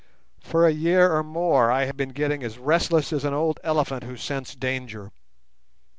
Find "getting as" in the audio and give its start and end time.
2.09-2.57